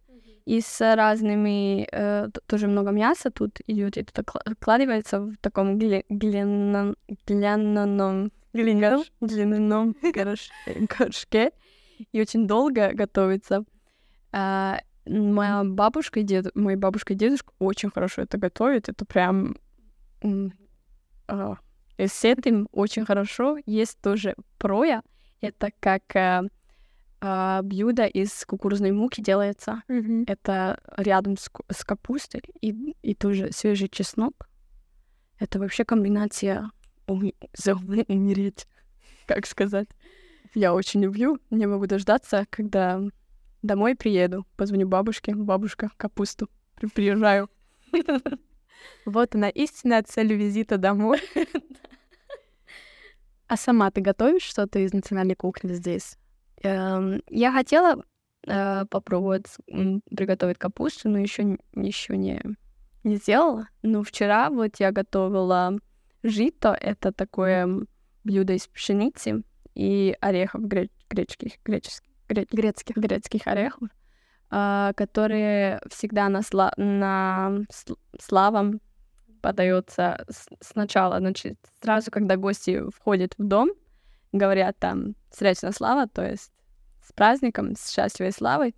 И 0.46 0.62
с 0.62 0.96
разными, 0.96 1.88
э, 1.92 2.30
тоже 2.46 2.68
много 2.68 2.92
мяса 2.92 3.30
тут 3.32 3.60
идет, 3.68 3.98
и 3.98 4.04
тут 4.04 4.20
откладывается 4.46 5.20
в 5.20 5.36
таком 5.42 5.78
гляняном, 5.78 6.96
гляняном, 7.26 8.32
гляняном 8.54 9.96
горшке, 10.88 11.52
и 12.14 12.22
очень 12.22 12.48
долго 12.48 12.92
готовится. 12.94 13.66
А, 14.32 14.80
моя 15.06 15.64
бабушка 15.64 16.20
и 16.20 16.24
дед, 16.24 16.56
моя 16.56 16.78
бабушка 16.78 17.14
и 17.14 17.16
дедушка 17.16 17.54
очень 17.60 17.90
хорошо 17.90 18.22
это 18.24 18.38
готовят, 18.38 18.90
это 18.90 19.06
прям... 19.06 19.56
А, 21.28 21.56
и 21.98 22.08
с 22.08 22.24
этим 22.24 22.68
очень 22.72 23.06
хорошо. 23.06 23.58
Есть 23.66 24.00
тоже 24.02 24.36
проя, 24.58 25.02
это 25.42 25.72
как 25.80 26.16
э, 26.16 26.48
а, 27.20 27.62
блюдо 27.64 28.06
из 28.06 28.46
кукурузной 28.46 28.92
муки 28.92 29.22
делается. 29.22 29.82
Mm-hmm. 29.88 30.26
Это 30.28 30.80
рядом 30.98 31.38
с, 31.38 31.50
с 31.70 31.84
капустой 31.84 32.42
и, 32.62 32.96
и 33.02 33.16
тоже 33.16 33.52
свежий 33.52 33.90
чеснок. 33.90 34.48
Это 35.40 35.60
вообще 35.60 35.86
комбинация 35.86 36.70
ум... 37.08 37.32
умереть, 38.08 38.68
как 39.26 39.48
сказать. 39.48 39.88
Я 40.54 40.74
очень 40.74 41.04
люблю, 41.04 41.40
не 41.50 41.66
могу 41.66 41.88
дождаться, 41.88 42.46
когда 42.50 43.02
домой 43.68 43.96
приеду, 43.96 44.46
позвоню 44.56 44.88
бабушке, 44.88 45.36
бабушка, 45.36 45.92
капусту, 45.98 46.50
приезжаю. 46.94 47.50
Вот 49.06 49.36
она, 49.36 49.50
истинная 49.50 50.04
цель 50.04 50.34
визита 50.34 50.78
домой. 50.78 51.20
А 53.48 53.56
сама 53.56 53.90
ты 53.92 54.02
готовишь 54.02 54.44
что-то 54.44 54.80
из 54.80 54.92
национальной 54.92 55.36
кухни 55.36 55.72
здесь? 55.74 56.18
Эм, 56.64 57.22
я 57.30 57.54
хотела 57.54 58.04
э, 58.46 58.86
попробовать 58.90 59.46
приготовить 59.66 60.58
капусту, 60.58 61.08
но 61.08 61.18
еще 61.18 61.58
еще 61.74 62.18
не 62.18 62.42
не 63.06 63.16
сделала. 63.16 63.70
Но 63.82 64.04
вчера 64.04 64.50
вот 64.50 64.80
я 64.80 64.92
готовила 64.92 65.80
жито. 66.24 66.78
Это 66.80 67.12
такое 67.12 67.68
блюдо 68.24 68.54
из 68.54 68.68
пшеницы 68.68 69.44
и 69.74 70.16
орехов 70.20 70.68
греч 70.68 70.90
греческих, 71.10 71.54
греческих, 71.64 72.07
грецких, 72.30 72.98
грецких 72.98 73.48
орехов, 73.48 73.90
э, 74.52 74.92
которые 74.96 75.82
всегда 75.90 76.30
на, 76.30 76.42
сла 76.42 76.72
на 76.78 77.60
славам 78.20 78.80
подается 79.42 80.26
сначала, 80.62 81.20
значит, 81.20 81.58
сразу, 81.82 82.12
когда 82.12 82.36
гости 82.36 82.82
входят 82.90 83.34
в 83.38 83.44
дом, 83.44 83.70
говорят 84.32 84.78
там 84.78 85.16
«Сречна 85.32 85.72
слава», 85.72 86.08
то 86.08 86.28
есть 86.28 86.52
с 87.02 87.14
праздником, 87.14 87.76
с 87.76 87.94
счастливой 87.94 88.32
славой, 88.32 88.76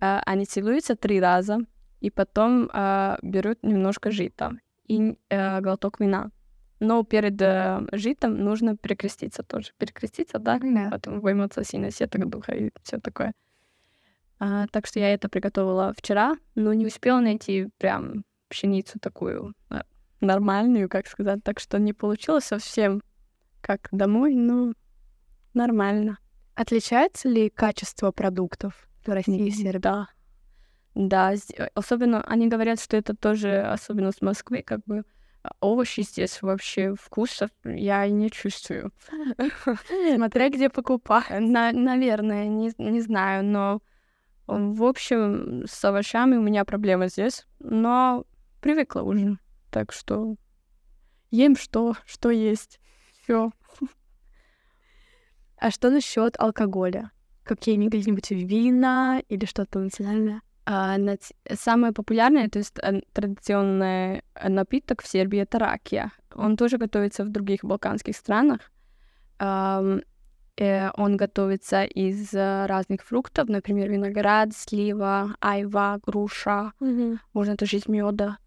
э, 0.00 0.20
они 0.24 0.44
целуются 0.44 0.94
три 0.94 1.20
раза, 1.20 1.58
и 2.00 2.10
потом 2.10 2.70
э, 2.72 3.16
берут 3.22 3.62
немножко 3.62 4.10
жита 4.10 4.52
и 4.86 5.18
э, 5.28 5.60
глоток 5.60 6.00
вина. 6.00 6.30
Но 6.78 7.04
перед 7.04 7.40
э, 7.40 7.86
житом 7.92 8.38
нужно 8.38 8.76
перекреститься 8.76 9.42
тоже. 9.42 9.72
Перекреститься, 9.78 10.38
да? 10.38 10.58
Да. 10.58 10.90
Потом 10.90 11.20
войматься 11.20 11.64
сильно 11.64 11.90
сеток 11.90 12.28
духа 12.28 12.52
и 12.52 12.70
все 12.82 12.98
такое. 12.98 13.32
А, 14.38 14.66
так 14.68 14.86
что 14.86 15.00
я 15.00 15.14
это 15.14 15.28
приготовила 15.28 15.94
вчера, 15.96 16.36
но 16.54 16.74
не 16.74 16.86
успела 16.86 17.20
найти 17.20 17.68
прям 17.78 18.24
пшеницу 18.48 18.98
такую 19.00 19.54
э, 19.70 19.80
нормальную, 20.20 20.88
как 20.88 21.06
сказать. 21.06 21.42
Так 21.42 21.60
что 21.60 21.78
не 21.78 21.94
получилось 21.94 22.44
совсем 22.44 23.02
как 23.62 23.88
домой, 23.90 24.34
но 24.34 24.74
нормально. 25.54 26.18
Отличается 26.54 27.28
ли 27.28 27.48
качество 27.48 28.12
продуктов 28.12 28.88
в 29.04 29.08
России 29.08 29.46
и 29.46 29.50
Сербии? 29.50 29.80
Да. 29.80 30.08
Да, 30.94 31.34
особенно 31.74 32.22
они 32.22 32.48
говорят, 32.48 32.80
что 32.80 32.96
это 32.96 33.14
тоже, 33.14 33.60
особенно 33.60 34.12
с 34.12 34.22
Москвы, 34.22 34.62
как 34.62 34.82
бы 34.86 35.04
овощи 35.60 36.00
здесь 36.02 36.42
вообще 36.42 36.94
вкусов 36.94 37.50
я 37.64 38.06
не 38.08 38.30
чувствую. 38.30 38.92
Смотря 40.14 40.48
где 40.48 40.68
покупать. 40.68 41.30
На, 41.30 41.72
наверное, 41.72 42.46
не, 42.46 42.72
не 42.78 43.00
знаю, 43.00 43.44
но 43.44 43.80
в 44.46 44.84
общем, 44.84 45.64
с 45.66 45.84
овощами 45.84 46.36
у 46.36 46.42
меня 46.42 46.64
проблема 46.64 47.08
здесь, 47.08 47.46
но 47.58 48.24
привыкла 48.60 49.02
уже. 49.02 49.38
Так 49.70 49.92
что 49.92 50.36
ем 51.30 51.56
что, 51.56 51.96
что 52.06 52.30
есть. 52.30 52.80
Все. 53.22 53.50
А 55.58 55.70
что 55.70 55.90
насчет 55.90 56.38
алкоголя? 56.38 57.10
Какие-нибудь 57.42 58.30
вина 58.30 59.22
или 59.28 59.46
что-то 59.46 59.78
национальное? 59.78 60.42
А, 60.68 60.98
самое 61.54 61.92
популярное, 61.92 62.48
то 62.48 62.58
есть 62.58 62.76
э, 62.82 63.00
традиционный 63.12 64.22
напиток 64.42 65.02
в 65.02 65.06
Сербии 65.06 65.38
это 65.38 65.60
ракия. 65.60 66.10
Он 66.34 66.56
тоже 66.56 66.76
готовится 66.76 67.24
в 67.24 67.28
других 67.28 67.64
балканских 67.64 68.16
странах. 68.16 68.60
Um, 69.38 70.02
э, 70.56 70.90
он 70.96 71.16
готовится 71.16 71.84
из 71.84 72.34
э, 72.34 72.66
разных 72.66 73.04
фруктов, 73.04 73.48
например, 73.48 73.90
виноград, 73.90 74.54
слива, 74.54 75.36
айва, 75.40 76.00
груша, 76.04 76.72
mm-hmm. 76.80 77.18
можно 77.32 77.56
тоже 77.56 77.76
из 77.76 77.86
меда. 77.86 78.38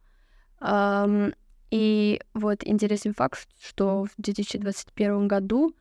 Um, 0.59 1.33
и 1.71 2.19
вот 2.33 2.63
интересный 2.65 3.13
факт, 3.13 3.47
что 3.61 4.03
в 4.05 4.09
2021 4.17 5.27
году 5.27 5.73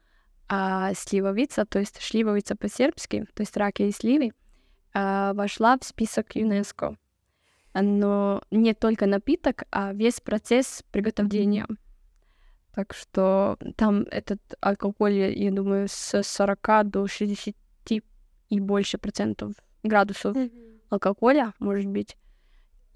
а, 0.49 0.93
сливовица, 0.95 1.65
то 1.65 1.79
есть 1.79 2.01
шливовица 2.01 2.55
по-сербски, 2.55 3.27
то 3.35 3.43
есть 3.43 3.57
раки 3.57 3.83
и 3.83 3.93
сливы, 3.93 4.33
вошла 4.95 5.79
в 5.79 5.85
список 5.85 6.37
ЮНЕСКО. 6.37 6.97
Но 7.75 8.43
не 8.51 8.75
только 8.75 9.07
напиток, 9.07 9.65
а 9.71 9.93
весь 9.93 10.21
процесс 10.21 10.83
приготовления. 10.91 11.67
Так 12.75 12.95
что 12.95 13.59
там 13.77 14.03
этот 14.11 14.41
алкоголь, 14.61 15.13
я 15.13 15.51
думаю, 15.51 15.89
с 15.89 16.23
40 16.23 16.91
до 16.91 17.07
60 17.07 17.55
и 18.49 18.61
больше 18.61 18.99
процентов 18.99 19.53
градусов 19.83 20.37
mm-hmm. 20.37 20.81
алкоголя, 20.91 21.53
может 21.59 21.87
быть. 21.87 22.17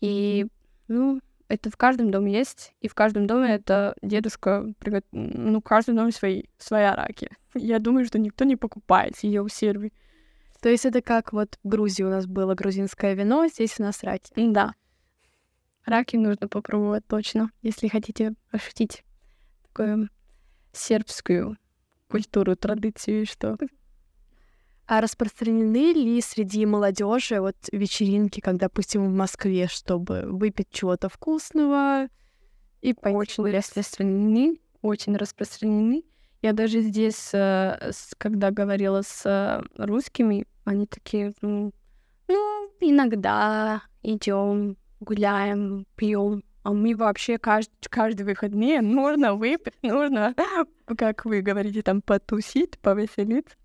И, 0.00 0.46
ну, 0.88 1.20
это 1.48 1.70
в 1.70 1.76
каждом 1.76 2.10
доме 2.10 2.32
есть, 2.32 2.72
и 2.80 2.88
в 2.88 2.94
каждом 2.94 3.26
доме 3.26 3.54
это 3.54 3.94
дедушка, 4.02 4.66
ну, 5.12 5.60
в 5.60 5.62
каждом 5.64 5.96
доме 5.96 6.12
свои, 6.12 6.44
своя 6.58 6.96
раки. 6.96 7.30
Я 7.54 7.78
думаю, 7.78 8.06
что 8.06 8.18
никто 8.18 8.44
не 8.44 8.56
покупает 8.56 9.18
ее 9.22 9.42
в 9.42 9.48
Сербии. 9.50 9.92
То 10.62 10.68
есть 10.68 10.86
это 10.86 11.02
как 11.02 11.32
вот 11.32 11.58
в 11.64 11.68
Грузии 11.68 12.04
у 12.04 12.08
нас 12.08 12.26
было 12.26 12.54
грузинское 12.54 13.14
вино, 13.14 13.48
здесь 13.48 13.80
у 13.80 13.82
нас 13.82 14.04
раки. 14.04 14.32
Да. 14.36 14.74
Раки 15.84 16.14
нужно 16.14 16.46
попробовать 16.46 17.04
точно, 17.08 17.50
если 17.62 17.88
хотите 17.88 18.34
ощутить 18.52 19.02
такую 19.66 20.08
сербскую 20.72 21.58
культуру, 22.08 22.54
традицию, 22.54 23.26
что 23.26 23.58
а 24.86 25.00
распространены 25.00 25.92
ли 25.94 26.20
среди 26.20 26.64
молодежи 26.66 27.40
вот 27.40 27.56
вечеринки, 27.72 28.40
как, 28.40 28.58
допустим, 28.58 29.06
в 29.06 29.12
Москве, 29.12 29.66
чтобы 29.66 30.22
выпить 30.26 30.68
чего-то 30.70 31.08
вкусного 31.08 32.08
и 32.82 32.92
пойти? 32.92 33.16
Очень 33.16 33.56
распространены, 33.56 34.60
очень 34.80 35.16
распространены. 35.16 36.04
Я 36.42 36.52
даже 36.52 36.82
здесь, 36.82 37.30
э, 37.32 37.92
когда 38.18 38.50
говорила 38.50 39.02
с 39.02 39.22
э, 39.24 39.62
русскими, 39.76 40.46
они 40.64 40.86
такие, 40.86 41.32
ну, 41.40 41.72
ну 42.28 42.70
иногда 42.80 43.82
идем, 44.02 44.76
гуляем, 45.00 45.86
пьем. 45.96 46.42
А 46.62 46.72
мы 46.72 46.94
вообще 46.94 47.38
каждый, 47.38 47.72
каждый 47.90 48.22
выходные 48.22 48.80
нужно 48.82 49.34
выпить, 49.34 49.74
нужно, 49.82 50.34
как 50.96 51.24
вы 51.24 51.40
говорите, 51.40 51.82
там 51.82 52.02
потусить, 52.02 52.78
повеселиться. 52.78 53.56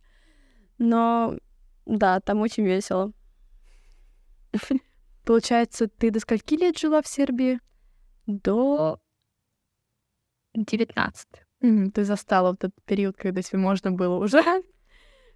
Но 0.79 1.38
да, 1.86 2.19
там 2.19 2.41
очень 2.41 2.65
весело. 2.65 3.13
Получается, 5.25 5.88
ты 5.88 6.10
до 6.10 6.19
скольки 6.19 6.55
лет 6.55 6.77
жила 6.77 7.01
в 7.01 7.07
Сербии? 7.07 7.60
До 8.25 8.99
19. 10.53 11.27
Mm, 11.63 11.91
ты 11.91 12.03
застала 12.03 12.51
вот 12.51 12.63
этот 12.63 12.83
период, 12.86 13.15
когда 13.17 13.41
тебе 13.41 13.60
можно 13.60 13.91
было 13.91 14.15
уже? 14.15 14.41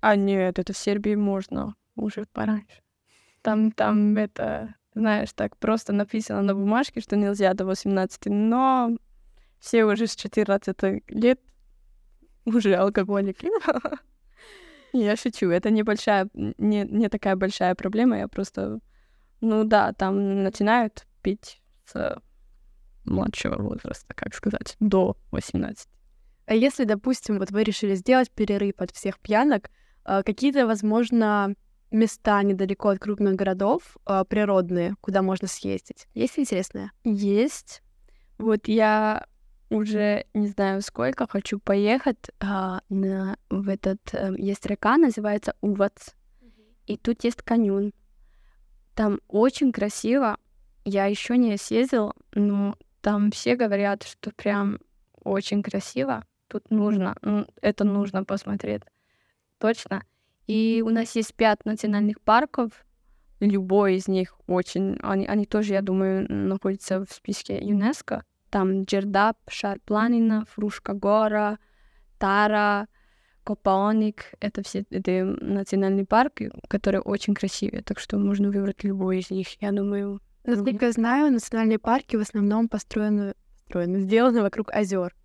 А 0.01 0.15
нет, 0.15 0.59
это 0.59 0.73
в 0.73 0.77
Сербии 0.77 1.15
можно 1.15 1.75
уже 1.95 2.25
пораньше. 2.33 2.81
Там, 3.41 3.71
там 3.71 4.17
это, 4.17 4.75
знаешь, 4.93 5.31
так 5.33 5.57
просто 5.57 5.93
написано 5.93 6.41
на 6.41 6.55
бумажке, 6.55 7.01
что 7.01 7.15
нельзя 7.15 7.53
до 7.53 7.65
18, 7.65 8.25
но 8.25 8.97
все 9.59 9.85
уже 9.85 10.07
с 10.07 10.15
14 10.15 11.03
лет 11.07 11.39
уже 12.45 12.75
алкоголики. 12.75 13.47
Я 14.93 15.15
шучу, 15.15 15.49
это 15.49 15.69
небольшая, 15.69 16.27
не, 16.33 16.83
не 16.83 17.07
такая 17.07 17.35
большая 17.37 17.75
проблема, 17.75 18.17
я 18.17 18.27
просто, 18.27 18.81
ну 19.39 19.63
да, 19.63 19.93
там 19.93 20.43
начинают 20.43 21.05
пить 21.21 21.61
с 21.85 22.21
младшего 23.05 23.61
возраста, 23.61 24.13
как 24.13 24.35
сказать, 24.35 24.75
до 24.81 25.15
18. 25.31 25.87
А 26.45 26.53
если, 26.53 26.83
допустим, 26.83 27.39
вот 27.39 27.51
вы 27.51 27.63
решили 27.63 27.95
сделать 27.95 28.29
перерыв 28.31 28.73
от 28.79 28.91
всех 28.91 29.17
пьянок, 29.19 29.69
какие-то, 30.03 30.67
возможно, 30.67 31.55
места 31.91 32.41
недалеко 32.43 32.89
от 32.89 32.99
крупных 32.99 33.35
городов, 33.35 33.97
а, 34.05 34.23
природные, 34.23 34.95
куда 35.01 35.21
можно 35.21 35.47
съездить? 35.47 36.07
Есть 36.13 36.39
интересное? 36.39 36.91
Есть. 37.03 37.83
Вот 38.37 38.67
я 38.67 39.25
уже 39.69 40.25
не 40.33 40.47
знаю 40.47 40.81
сколько 40.81 41.27
хочу 41.27 41.59
поехать 41.59 42.29
а, 42.39 42.81
на, 42.89 43.37
в 43.49 43.69
этот 43.69 43.99
а, 44.13 44.33
есть 44.37 44.65
река 44.65 44.97
называется 44.97 45.55
Увац 45.61 46.09
и 46.87 46.97
тут 46.97 47.23
есть 47.23 47.41
каньон 47.41 47.93
там 48.95 49.21
очень 49.29 49.71
красиво 49.71 50.37
я 50.83 51.05
еще 51.05 51.37
не 51.37 51.55
съездила 51.55 52.13
но 52.33 52.75
там 52.99 53.31
все 53.31 53.55
говорят 53.55 54.03
что 54.03 54.31
прям 54.31 54.79
очень 55.23 55.63
красиво 55.63 56.25
тут 56.49 56.69
нужно 56.69 57.15
ну, 57.21 57.47
это 57.61 57.85
нужно 57.85 58.25
посмотреть 58.25 58.81
точно 59.61 60.03
и 60.47 60.83
у 60.85 60.89
нас 60.89 61.15
есть 61.15 61.33
пять 61.35 61.63
национальных 61.65 62.19
парков 62.21 62.71
любой 63.39 63.95
из 63.95 64.07
них 64.07 64.37
очень 64.47 64.97
они 65.01 65.25
они 65.25 65.45
тоже 65.45 65.73
я 65.73 65.81
думаю 65.81 66.25
находятся 66.29 67.05
в 67.05 67.11
списке 67.11 67.57
ЮНЕСКО 67.61 68.23
там 68.51 68.83
Джердап, 68.83 69.37
Шар-Планина, 69.49 70.45
Фрушка 70.51 70.93
гора, 70.93 71.57
Тара, 72.19 72.87
Копаоник. 73.43 74.33
Это 74.39 74.61
все 74.61 74.85
это 74.91 75.23
национальные 75.41 76.05
парки, 76.05 76.51
которые 76.67 77.01
очень 77.01 77.33
красивые, 77.33 77.81
так 77.81 77.97
что 77.97 78.19
можно 78.19 78.51
выбрать 78.51 78.83
любой 78.83 79.19
из 79.19 79.31
них, 79.31 79.47
я 79.61 79.71
думаю. 79.71 80.21
Насколько 80.43 80.87
я 80.87 80.91
знаю, 80.91 81.31
национальные 81.31 81.79
парки 81.79 82.17
в 82.17 82.21
основном 82.21 82.67
построены, 82.67 83.33
построены 83.63 84.01
сделаны 84.01 84.41
вокруг 84.41 84.71
озер. 84.71 85.15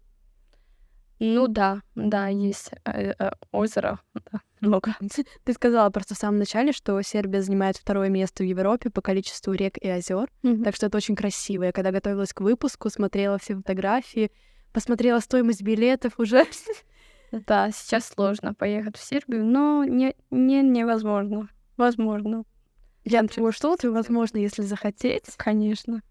Ну 1.18 1.48
да, 1.48 1.81
да, 1.94 2.29
есть 2.29 2.70
э, 2.85 3.14
э, 3.18 3.31
озеро, 3.50 4.00
да, 4.14 4.40
много. 4.61 4.94
Ты 5.44 5.52
сказала 5.52 5.88
просто 5.90 6.14
в 6.14 6.18
самом 6.18 6.38
начале, 6.38 6.72
что 6.72 7.00
Сербия 7.02 7.40
занимает 7.40 7.76
второе 7.76 8.11
место 8.11 8.42
в 8.42 8.46
Европе 8.46 8.90
по 8.90 9.00
количеству 9.00 9.52
рек 9.52 9.79
и 9.79 9.88
озер, 9.88 10.31
mm-hmm. 10.42 10.64
так 10.64 10.76
что 10.76 10.87
это 10.87 10.98
очень 10.98 11.16
красиво. 11.16 11.64
Я 11.64 11.72
когда 11.72 11.90
готовилась 11.90 12.35
к 12.35 12.40
выпуску, 12.40 12.90
смотрела 12.90 13.38
все 13.38 13.55
фотографии, 13.55 14.31
посмотрела 14.72 15.20
стоимость 15.20 15.62
билетов 15.62 16.18
уже. 16.18 16.44
Да, 17.33 17.72
сейчас 17.72 18.07
сложно 18.07 18.55
поехать 18.55 18.96
в 18.96 19.02
Сербию, 19.02 19.44
но 19.44 19.83
не, 19.85 20.14
не 20.31 20.62
невозможно. 20.62 21.48
Возможно. 21.76 22.44
Я 23.05 23.22
думаю, 23.22 23.50
что 23.52 23.74
это 23.74 23.90
возможно, 23.90 24.38
если 24.38 24.62
захотеть. 24.62 25.24
Конечно. 25.37 26.02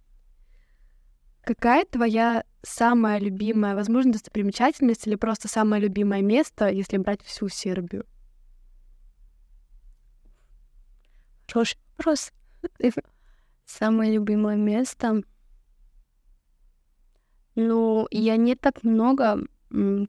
Какая 1.46 1.86
твоя 1.86 2.44
самая 2.64 3.20
любимая, 3.20 3.76
возможно, 3.76 4.14
достопримечательность 4.14 5.06
или 5.06 5.14
просто 5.14 5.48
самое 5.48 5.80
любимое 5.80 6.24
место, 6.24 6.70
если 6.70 6.98
брать 6.98 7.22
всю 7.22 7.50
Сербию? 7.50 8.06
Хороший 11.48 11.78
вопрос. 11.98 12.32
Самое 13.66 14.14
любимое 14.14 14.56
место. 14.56 15.22
Ну, 17.54 18.08
я 18.10 18.38
не 18.38 18.56
так 18.56 18.84
много, 18.84 19.40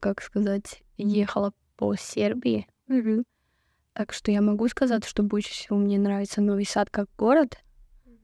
как 0.01 0.23
сказать, 0.23 0.81
ехала 0.97 1.53
по 1.75 1.95
Сербии. 1.95 2.67
Mm-hmm. 2.89 3.23
Так 3.93 4.11
что 4.11 4.31
я 4.31 4.41
могу 4.41 4.67
сказать, 4.69 5.05
что 5.05 5.21
больше 5.21 5.51
всего 5.51 5.77
мне 5.77 5.99
нравится 5.99 6.41
Новый 6.41 6.65
Сад 6.65 6.89
как 6.89 7.07
город. 7.15 7.59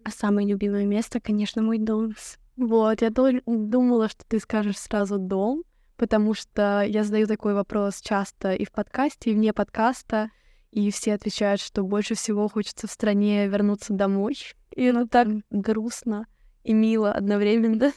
А 0.04 0.10
самое 0.10 0.48
любимое 0.48 0.86
место, 0.86 1.20
конечно, 1.22 1.62
мой 1.62 1.78
дом. 1.78 2.16
Вот, 2.56 3.02
я 3.02 3.10
думала, 3.10 4.10
что 4.10 4.24
ты 4.28 4.40
скажешь 4.40 4.78
сразу 4.78 5.18
дом, 5.18 5.64
потому 5.98 6.34
что 6.34 6.82
я 6.82 7.04
задаю 7.04 7.26
такой 7.26 7.54
вопрос 7.54 8.02
часто 8.02 8.54
и 8.54 8.66
в 8.66 8.72
подкасте, 8.72 9.32
и 9.32 9.34
вне 9.34 9.54
подкаста, 9.54 10.30
и 10.72 10.92
все 10.92 11.14
отвечают, 11.14 11.62
что 11.62 11.84
больше 11.84 12.16
всего 12.16 12.48
хочется 12.48 12.88
в 12.88 12.92
стране 12.92 13.48
вернуться 13.48 13.94
домой. 13.94 14.36
И 14.76 14.84
это 14.84 15.08
так 15.08 15.28
грустно 15.50 16.26
и 16.64 16.74
мило 16.74 17.12
одновременно. 17.12 17.92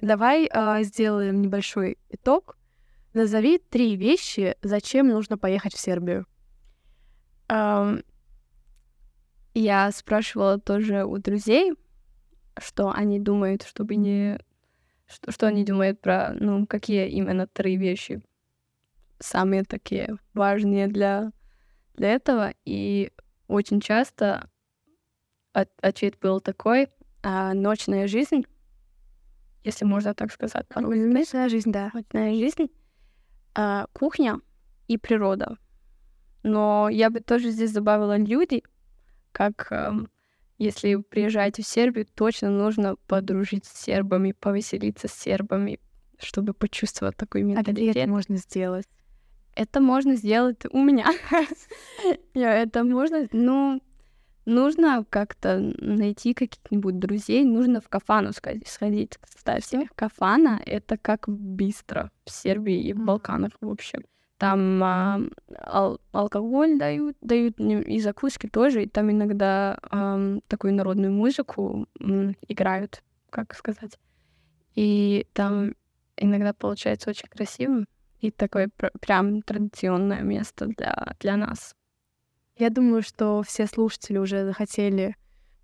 Давай 0.00 0.48
э, 0.52 0.82
сделаем 0.82 1.40
небольшой 1.40 1.98
итог. 2.08 2.58
Назови 3.14 3.58
три 3.58 3.96
вещи, 3.96 4.56
зачем 4.62 5.08
нужно 5.08 5.38
поехать 5.38 5.74
в 5.74 5.78
Сербию. 5.78 6.26
Um, 7.48 8.04
я 9.54 9.90
спрашивала 9.92 10.58
тоже 10.58 11.04
у 11.04 11.18
друзей, 11.18 11.74
что 12.58 12.90
они 12.90 13.18
думают, 13.18 13.62
чтобы 13.62 13.96
не... 13.96 14.38
Что, 15.06 15.30
что 15.32 15.46
они 15.46 15.64
думают 15.64 16.00
про, 16.00 16.32
ну, 16.32 16.66
какие 16.66 17.08
именно 17.08 17.46
три 17.46 17.76
вещи 17.76 18.22
самые 19.22 19.64
такие 19.64 20.16
важные 20.34 20.88
для, 20.88 21.32
для 21.94 22.10
этого. 22.10 22.52
И 22.64 23.12
очень 23.48 23.80
часто 23.80 24.48
от, 25.52 25.70
ответ 25.80 26.18
был 26.20 26.40
такой, 26.40 26.88
а, 27.22 27.54
ночная 27.54 28.06
жизнь, 28.06 28.44
если 29.64 29.84
можно 29.84 30.14
так 30.14 30.32
сказать. 30.32 30.66
Ночная 30.74 31.48
жизнь, 31.48 31.72
да. 31.72 31.90
Ночная 31.94 32.34
жизнь, 32.34 32.70
а, 33.54 33.86
кухня 33.92 34.40
и 34.88 34.98
природа. 34.98 35.56
Но 36.42 36.88
я 36.90 37.10
бы 37.10 37.20
тоже 37.20 37.50
здесь 37.50 37.72
добавила 37.72 38.16
люди, 38.16 38.64
как 39.30 39.70
эм, 39.70 40.10
если 40.58 40.96
приезжаете 40.96 41.62
в 41.62 41.66
Сербию, 41.66 42.06
точно 42.14 42.50
нужно 42.50 42.96
подружить 43.06 43.64
с 43.64 43.82
сербами, 43.82 44.32
повеселиться 44.32 45.08
с 45.08 45.12
сербами, 45.12 45.80
чтобы 46.18 46.54
почувствовать 46.54 47.16
такой 47.16 47.42
менталитет. 47.42 47.88
А 47.88 47.90
где 47.90 48.00
это 48.00 48.10
можно 48.10 48.36
сделать? 48.36 48.86
Это 49.54 49.80
можно 49.80 50.16
сделать 50.16 50.64
у 50.70 50.82
меня. 50.82 51.06
Это 52.34 52.84
можно, 52.84 53.28
ну, 53.32 53.82
нужно 54.46 55.04
как-то 55.08 55.58
найти 55.78 56.34
каких-нибудь 56.34 56.98
друзей, 56.98 57.44
нужно 57.44 57.80
в 57.80 57.88
кафану 57.88 58.32
сходить. 58.32 59.18
Кстати, 59.20 59.88
кафана— 59.94 60.60
это 60.66 60.96
как 60.96 61.28
бистро 61.28 62.10
в 62.24 62.30
Сербии 62.30 62.82
и 62.82 62.92
в 62.92 62.98
Балканах, 62.98 63.52
в 63.60 63.68
общем. 63.68 64.04
Там 64.42 64.82
а, 64.82 65.20
ал- 65.56 66.00
алкоголь 66.10 66.76
дают, 66.76 67.16
дают 67.20 67.60
и 67.60 68.00
закуски 68.00 68.48
тоже, 68.48 68.82
и 68.82 68.88
там 68.88 69.08
иногда 69.08 69.78
а, 69.82 70.18
такую 70.48 70.74
народную 70.74 71.12
музыку 71.12 71.86
м, 72.00 72.34
играют, 72.48 73.04
как 73.30 73.54
сказать. 73.54 74.00
И 74.74 75.28
там 75.32 75.76
иногда 76.16 76.52
получается 76.52 77.10
очень 77.10 77.28
красиво 77.28 77.84
и 78.18 78.32
такое 78.32 78.68
пр- 78.76 78.90
прям 79.00 79.42
традиционное 79.42 80.22
место 80.22 80.66
для, 80.66 81.14
для 81.20 81.36
нас. 81.36 81.76
Я 82.56 82.70
думаю, 82.70 83.02
что 83.02 83.44
все 83.44 83.68
слушатели 83.68 84.18
уже 84.18 84.44
захотели 84.44 85.14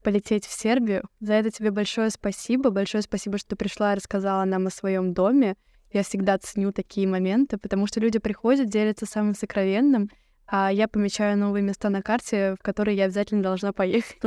полететь 0.05 0.47
в 0.47 0.53
Сербию. 0.53 1.03
За 1.19 1.33
это 1.33 1.51
тебе 1.51 1.73
большое 1.73 2.11
спасибо. 2.11 2.71
Большое 2.71 3.03
спасибо, 3.03 3.39
что 3.39 3.57
пришла 3.57 3.93
и 3.93 3.97
рассказала 3.97 4.45
нам 4.45 4.69
о 4.69 4.71
своем 4.71 5.15
доме. 5.15 5.57
Я 5.93 6.03
всегда 6.03 6.39
ценю 6.39 6.73
такие 6.73 7.07
моменты, 7.07 7.57
потому 7.59 7.87
что 7.87 8.01
люди 8.01 8.19
приходят, 8.19 8.69
делятся 8.69 9.07
самым 9.07 9.35
сокровенным, 9.35 10.11
а 10.47 10.73
я 10.73 10.89
помечаю 10.89 11.39
новые 11.39 11.63
места 11.63 11.91
на 11.91 12.03
карте, 12.03 12.57
в 12.59 12.63
которые 12.63 12.97
я 12.97 13.05
обязательно 13.05 13.43
должна 13.43 13.73
поехать. 13.73 14.23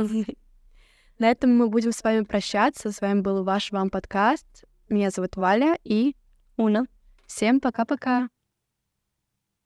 На 1.18 1.30
этом 1.30 1.56
мы 1.56 1.68
будем 1.68 1.92
с 1.92 2.02
вами 2.02 2.24
прощаться. 2.24 2.90
С 2.90 3.00
вами 3.00 3.20
был 3.20 3.44
ваш 3.44 3.70
вам 3.70 3.90
подкаст. 3.90 4.64
Меня 4.88 5.10
зовут 5.10 5.36
Валя 5.36 5.78
и 5.84 6.16
Уна. 6.56 6.86
Всем 7.26 7.60
пока-пока. 7.60 8.28